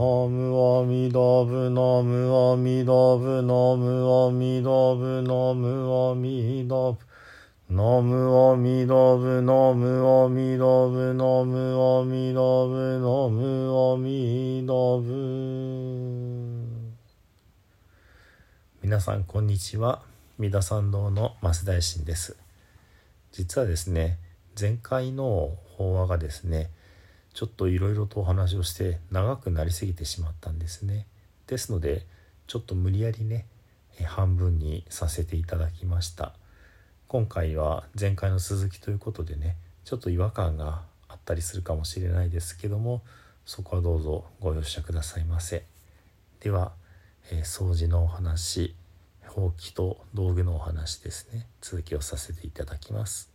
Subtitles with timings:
[0.00, 6.98] ムアミダブナムアミダブナムアミダブナムアミダブ
[7.70, 13.38] ナムアミダブナムアミダブナムアミダブナム
[13.94, 14.72] アミダ
[15.02, 15.08] ブ
[18.82, 20.02] 皆さんこんにちは
[20.38, 22.36] 三田参道の増大臣です
[23.32, 24.18] 実はですね
[24.58, 26.70] 前回の法話がですね
[27.34, 31.06] ちょっといろいろとお話をして長くなりすぎてしまったんですね。
[31.46, 32.06] ですので
[32.46, 33.46] ちょっと無理やりね
[34.04, 36.34] 半分にさせていただきました。
[37.06, 43.02] 今回は前回の続きということでねちょっと違和感があったりするかもしれないですけども
[43.46, 45.64] そこはどうぞご容赦くださいませ。
[46.40, 46.72] では、
[47.30, 48.74] えー、掃除のお話
[49.26, 53.30] ほうきと道具のお話ですね続きをさせていただきます。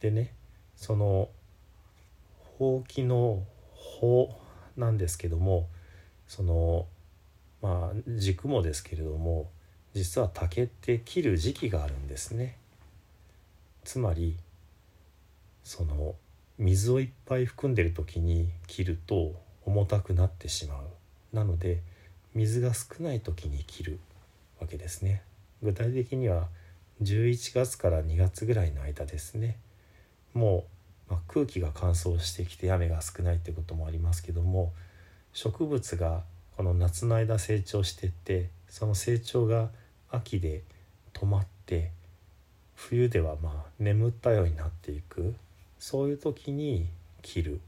[0.00, 0.34] でね
[0.76, 1.28] その
[2.64, 3.42] ほうきの
[3.74, 4.34] 穂
[4.76, 5.68] なんですけども
[6.26, 6.86] その
[7.60, 9.50] まあ軸もですけれども
[9.92, 12.56] 実は竹って切る時期があるんですね。
[13.84, 14.36] つまり
[15.62, 16.14] その
[16.58, 19.34] 水をいっぱい含んでる時に切ると
[19.66, 21.36] 重たくなってしまう。
[21.36, 21.82] なので
[22.34, 24.00] 水が少ない時に切る
[24.58, 25.22] わけですね。
[25.62, 26.48] 具体的には
[27.02, 29.58] 11月から2月ぐらいの間ですね。
[30.32, 30.64] も
[31.08, 34.72] まあ、空気が乾燥してきて雨が少ないってこともありますけども
[35.32, 36.22] 植物が
[36.56, 39.70] この夏の間成長してってその成長が
[40.10, 40.62] 秋で
[41.12, 41.90] 止まって
[42.74, 45.34] 冬ではまあ眠ったようになっていく
[45.78, 46.86] そういう時に
[47.22, 47.60] 切る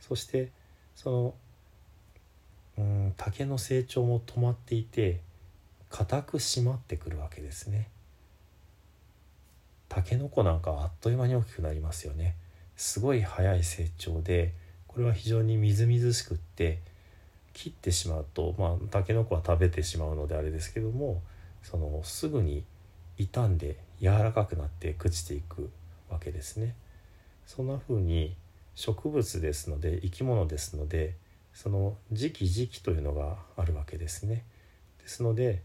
[0.00, 0.50] そして
[0.94, 1.34] その
[2.78, 5.20] うん竹の成長も止まっていて
[5.90, 7.88] 硬く締まってくるわけですね。
[9.88, 12.34] タケノコなんかあっという間に大きくなりますよね。
[12.76, 14.52] すごい早い成長で
[14.86, 16.80] これは非常にみずみずしくって
[17.52, 21.22] 切ってしまうとまあたけのこは食べてしまうのであれですけども
[21.62, 22.64] そのすぐに
[23.16, 25.70] 傷んで柔らかくなって朽ちていく
[26.10, 26.74] わけですね。
[27.46, 28.36] そんな風に
[28.74, 31.14] 植物ですので生き物ですので
[31.52, 34.44] その時期時期というのがあるわけですね。
[35.02, 35.62] ですので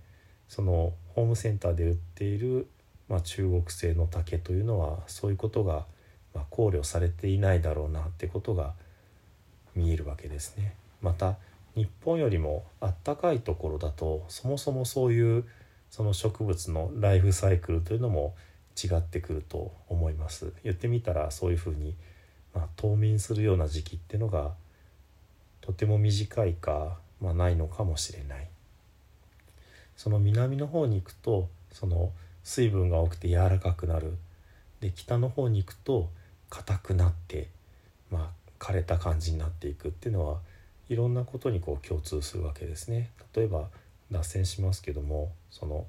[0.48, 2.68] そのホームセンターで売っている、
[3.08, 5.86] まあ、中国製の竹というのはそういうことが
[6.34, 8.74] まあ、考慮されていないだろうなってことが
[9.76, 10.74] 見えるわけですね。
[11.02, 11.38] また
[11.76, 15.46] 日本よりもあったかいところだとそもそもそういう
[15.90, 18.36] その植物のライフサイクルというのも
[18.82, 20.54] 違ってくると思います。
[20.64, 21.96] 言ってみたらそういうふうに、
[22.54, 24.54] まあ、冬眠するような時期っていうのが
[25.62, 28.48] とても短いか、まあ、ないのかもしれない。
[29.98, 32.12] その南の方に行くとその
[32.44, 34.18] 水分が多くて柔らかくなる
[34.80, 36.10] で北の方に行くと
[36.50, 37.48] 硬くなって
[38.12, 38.30] まあ
[38.60, 40.40] 枯れた感じになっていくっていうのは
[40.90, 43.12] いろんなことにこう共通するわけですね。
[43.36, 43.70] 例えば
[44.12, 45.86] 脱線しますけどもその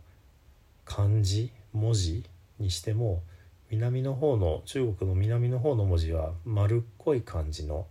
[0.84, 2.24] 漢字文字
[2.58, 3.22] にしても
[3.70, 7.86] 南の方の中国の南の方の文字は丸っこい漢字の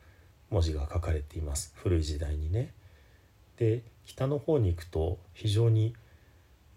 [0.49, 2.73] 文字が書かれています古い時代にね。
[3.57, 5.95] で北の方に行くと非常に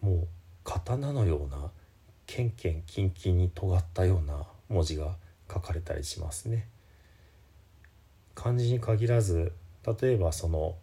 [0.00, 0.28] もう
[0.64, 1.70] 刀のような
[2.26, 5.16] ケンケンキンキンに尖ったような文字が
[5.52, 6.66] 書かれたりしますね。
[8.34, 9.52] 漢字に限らず
[10.00, 10.76] 例えばその、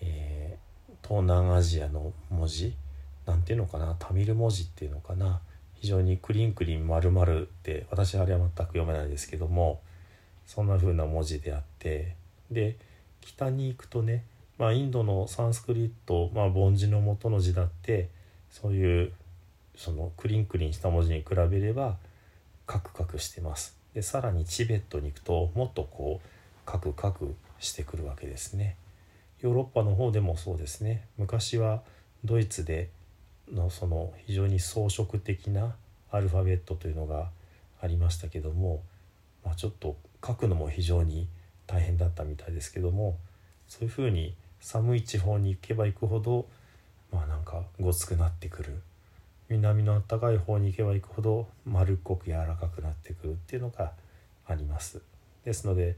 [0.00, 2.74] えー、東南アジアの文字
[3.26, 5.40] なんていうのかなタミル文字っていうのかな
[5.74, 9.80] 非常にクリンクリン丸々って私あれは全く読めないですけども
[10.46, 12.16] そんな風な文字であって
[12.50, 12.76] で
[13.20, 14.24] 北に行くとね、
[14.58, 18.08] まあ、インドのサンスクリット、まあ、梵字の元の字だって
[18.50, 19.12] そういう
[19.76, 21.96] そのクリンクリンした文字に比べれば
[22.66, 26.28] カクカクしてますでさらにチベットに行くともっとこう
[26.64, 28.76] カクカクしてくるわけですね。
[29.40, 31.06] ヨーロッパの方でもそうですね。
[31.18, 31.82] 昔は
[32.24, 32.90] ドイツで
[33.50, 35.74] のその非常に装飾的な
[36.10, 37.30] アルファベットというのが
[37.80, 38.82] ありましたけども、
[39.44, 41.26] まあ、ちょっと書くのも非常に
[41.66, 43.18] 大変だったみたいですけども
[43.66, 46.46] そういうふうに寒い地方に行けば行くほど
[47.12, 48.80] まあなんかごつくなってくる
[49.52, 53.92] 南の暖かい方に行けば行くほど丸っこく柔らかくなってくるっていうのが
[54.46, 55.02] あります。
[55.44, 55.96] ですので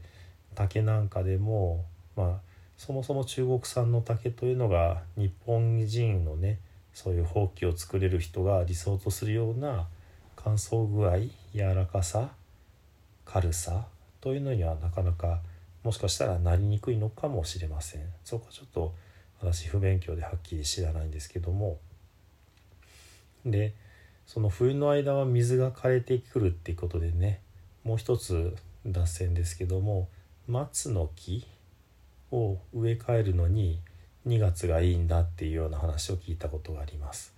[0.53, 1.85] 竹なんかでも
[2.15, 2.39] まあ
[2.77, 6.59] そもそも中国産の竹というのが日本人のね
[6.93, 9.87] そういうほうきを作れる人が理想とするような
[10.35, 11.17] 乾燥具合
[11.53, 12.29] 柔らかさ
[13.25, 13.85] 軽さ
[14.21, 15.39] というのにはなかなか
[15.83, 18.93] もしかしたらなりにくいのかもしれませんそこはちょっと
[19.41, 21.77] 私不勉強ではっきり知らないんですけども
[23.45, 23.73] で
[24.25, 27.41] その冬の間は水が枯れてくるっていうことでね
[27.83, 28.55] もう一つ
[28.85, 30.07] 脱線ですけども
[30.47, 31.45] 松の木
[32.31, 33.79] を植え替えるのに
[34.27, 37.33] 2月がいいんだっていうような話を聞いたことがあります。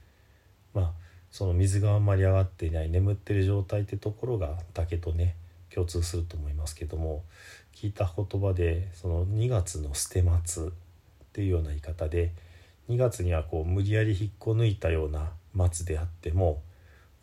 [0.74, 0.92] まあ
[1.32, 5.36] その水があんまり上がっていない眠ってる状態ってところが竹とね
[5.70, 7.24] 共通すると思いますけども
[7.76, 12.32] 聞いた言葉でその2月の捨て松っていうような言い方で
[12.90, 16.62] 2月にはこう無理やり引っこ抜いたような松であっても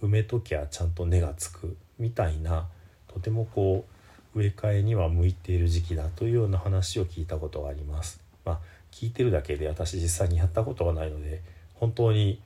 [0.03, 2.67] 埋めときゃちゃんと根がつくみたいな
[3.09, 3.87] とてもこ
[4.35, 8.21] う植え替えには向いている時期だというような話を聞いたことがあります。
[8.45, 8.61] まあ、
[8.91, 11.41] 聞いてるだけで私実際にやったことがないので
[11.75, 12.41] 本当に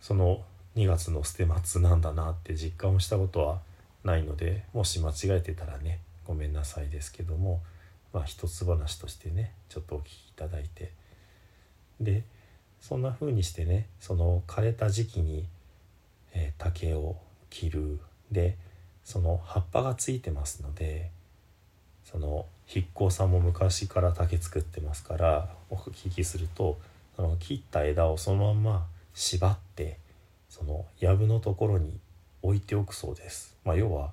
[0.00, 0.42] その
[0.76, 3.60] 2月の捨て松なんだなって実感をしたことは
[4.04, 7.60] ないのでもし間違えてたらねごめんなさいですけども
[8.12, 10.92] まあ一つ話としてねちょっとお聞きいただいて
[12.00, 12.24] で
[12.82, 15.46] そんな風にしてねその枯れた時期に、
[16.34, 17.16] えー、竹を
[17.48, 18.00] 切る
[18.30, 18.56] で
[19.04, 21.10] その葉っぱがついてますので
[22.04, 26.78] その筆工さんも昔から竹作ってますからお聞きすると
[27.16, 29.98] あの切った枝をそのまま縛って
[30.48, 31.98] その藪のところに
[32.42, 33.56] 置いておくそうです。
[33.64, 34.10] まあ、要は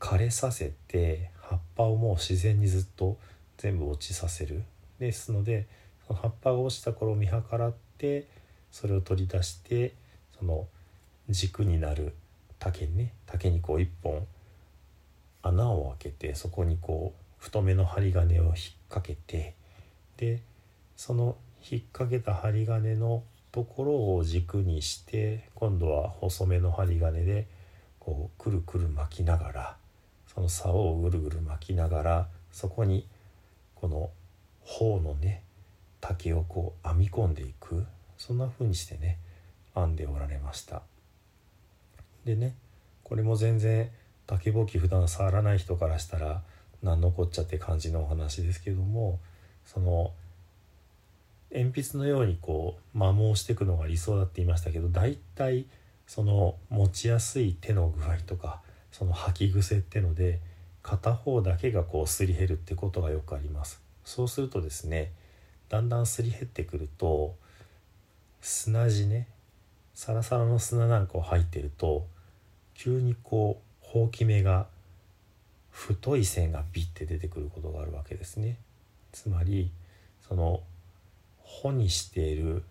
[0.00, 3.16] 枯れさせて葉っぱをもう自然にずっと
[3.58, 4.64] 全部落ちさせる
[4.98, 5.66] ですので
[6.12, 8.26] 葉っぱが落ちた頃を見計らって
[8.70, 9.94] それを取り出して
[10.38, 10.66] その
[11.30, 12.14] 軸になる
[12.58, 13.12] 竹にね。
[13.26, 14.26] 竹にこう一本
[15.42, 18.54] 穴を開けてそこにこう太めの針金を引っ
[18.88, 19.54] 掛けて
[20.16, 20.40] で
[20.96, 21.36] その
[21.68, 23.22] 引っ掛けた針金の
[23.52, 27.46] ところを軸にして今度は細めの針金で
[27.98, 29.76] こうくるくる巻きながら
[30.32, 33.06] その竿をぐるぐる巻きながらそこに
[33.74, 34.10] この
[34.64, 35.42] 頬のね
[36.06, 37.86] 竹をこう編み込んでいく。
[38.18, 39.18] そんな風にしてね
[39.74, 40.82] 編んでおられました。
[42.24, 42.54] でね
[43.02, 43.90] これも全然
[44.26, 46.42] 竹ぼうき普段触らない人からしたら
[46.82, 49.18] 何のこっちゃって感じのお話ですけども
[49.64, 50.12] その
[51.52, 55.66] 鉛筆のようにこう摩耗していくのが理想だって言いましたけど大体
[56.06, 58.60] その持ちやすい手の具合とか
[58.92, 60.40] その吐き癖ってので
[60.82, 63.82] 片方だけがこうすり減るってことがよくあります。
[64.04, 65.12] そうするとですね
[65.68, 67.34] だんだんすり減ってくると
[68.40, 69.26] 砂地ね
[69.94, 72.06] サラサラの砂なんかを入ってると
[72.74, 74.66] 急にこうほうき目が
[75.70, 78.56] 太い線がビッて出てくることがあるわけですね
[79.12, 79.70] つまり
[80.28, 80.60] その
[81.42, 82.62] 穂にしている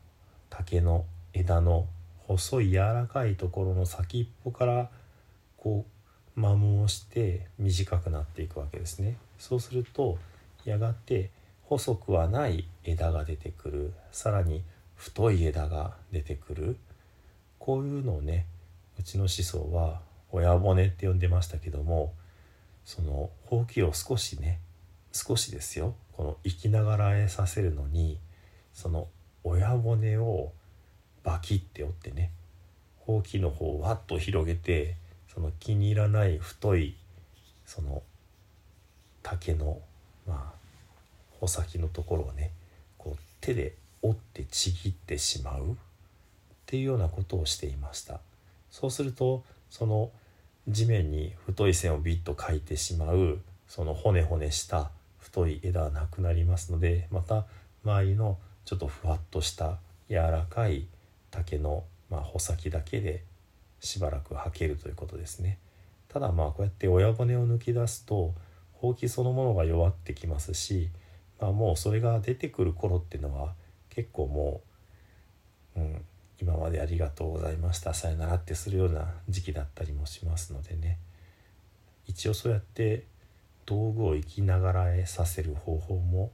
[0.49, 1.87] 竹の枝の
[2.27, 4.89] 細い柔らかいところの先っぽから
[5.57, 9.17] こう摩耗して短くなっていくわけですね。
[9.37, 10.17] そうすると
[10.65, 11.29] やがて
[11.77, 13.93] 細くはない枝が出てくる。
[14.11, 14.63] さらに
[14.95, 16.77] 太い枝が出てくる。
[17.57, 18.45] こういうのをね
[18.99, 22.13] うちの子孫は親骨って呼んでましたけども
[22.85, 24.59] そのほうきを少しね
[25.11, 25.95] 少しですよ。
[26.11, 28.19] この生きながらえさせるのに
[28.71, 29.07] その
[29.43, 30.51] 親骨を
[31.23, 32.31] バキって折ってね
[32.99, 34.95] ほうきの方をわっと広げて
[35.33, 36.95] その気に入らない太い
[37.65, 38.03] その
[39.23, 39.79] 竹の
[40.27, 40.52] まあ
[41.43, 42.51] 穂先のところをね
[42.97, 45.75] こう手で折ってちぎってしまうっ
[46.65, 48.21] ていうようなことをしていました。
[48.71, 50.09] そうするとその
[50.69, 57.45] 地面に太い線をビッと描いてしまうその骨骨した太い枝はなくなりますのでまた
[57.83, 59.77] 周りのちょっとふわっとした
[60.09, 60.87] 柔らかい
[61.29, 63.23] 竹の、まあ、穂先だけで
[63.81, 65.57] しばらく履けるということですね。
[66.07, 68.33] ただまあこうやって親骨を抜き出すと
[68.71, 70.89] ほうきそのものが弱ってきますし、
[71.43, 73.53] まあ、もうそれが出てくる頃っていうのは
[73.89, 74.61] 結構も
[75.75, 76.05] う、うん、
[76.41, 80.99] 今までありがとうございましたさよならってするような時期だったりもしますのでね。
[82.07, 83.03] 一応そうやって
[83.65, 86.31] 道具を生きながらえさせる方法も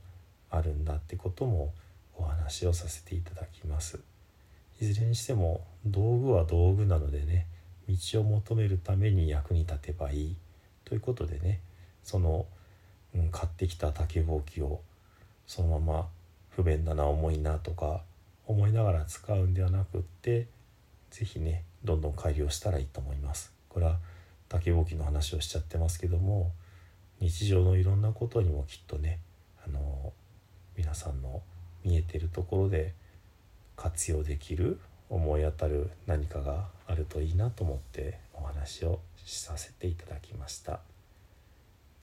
[0.51, 1.74] あるんだってことも
[2.16, 4.00] お話をさせていただきます。
[4.80, 7.48] いずれにしても道具は道具なのでね
[7.88, 10.36] 道を求めるために役に立てばいい
[10.86, 11.62] ということでね
[12.04, 12.46] その、
[13.16, 14.82] うん、買ってきた竹ぼうきを
[15.50, 16.08] そのまま
[16.51, 18.03] 不便だな重いなとか
[18.46, 20.46] 思いながら使うんではなくって
[21.10, 23.51] 是非ねどんどん改良したらいいと思います。
[23.68, 23.98] これは
[24.48, 26.51] 竹ぼうきの話をしちゃってますけども
[27.20, 29.18] 日常のいろんなことにもきっとね
[29.65, 30.13] あの
[30.77, 31.41] 皆さんの
[31.84, 32.94] 見えてるところで
[33.75, 34.79] 活用できる
[35.10, 40.79] 思い当たる何かがあるといいなと思ってお話をさせていただきました。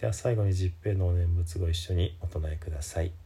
[0.01, 3.26] では最後に十平のお念仏ご一緒にお唱えください。